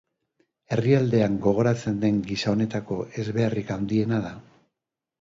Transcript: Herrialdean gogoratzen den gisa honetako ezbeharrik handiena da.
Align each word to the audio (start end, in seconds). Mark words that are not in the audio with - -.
Herrialdean 0.75 1.35
gogoratzen 1.43 2.01
den 2.05 2.19
gisa 2.31 2.51
honetako 2.57 3.01
ezbeharrik 3.27 3.75
handiena 3.81 4.27
da. 4.29 4.37